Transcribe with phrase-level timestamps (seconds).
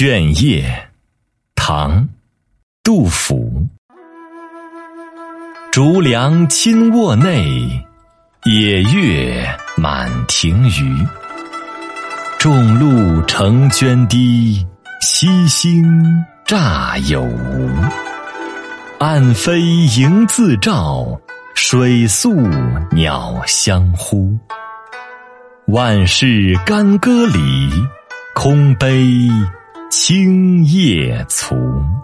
[0.00, 0.88] 卷叶，
[1.56, 2.08] 唐，
[2.84, 3.66] 杜甫。
[5.72, 7.84] 竹凉侵卧内，
[8.44, 9.44] 野月
[9.76, 10.84] 满庭隅。
[12.38, 14.64] 众路成涓滴，
[15.00, 15.84] 夕星
[16.46, 17.68] 乍有无。
[19.00, 21.20] 暗飞萤自照，
[21.56, 22.46] 水宿
[22.92, 24.38] 鸟相呼。
[25.66, 27.68] 万事干戈里，
[28.32, 29.28] 空悲。
[29.90, 31.97] 青叶丛。